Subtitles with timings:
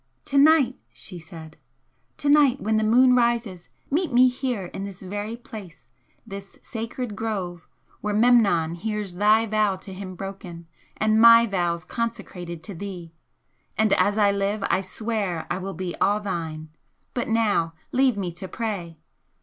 [0.25, 1.57] "To night!" she said
[2.17, 5.89] "To night, when the moon rises, meet me here in this very place,
[6.25, 7.67] this sacred grove
[7.99, 10.65] where Memnon hears thy vows to him broken,
[10.97, 13.13] and my vows consecrated to thee!
[13.77, 16.69] and as I live I swear I will be all thine!
[17.13, 18.97] But now leave me to pray!"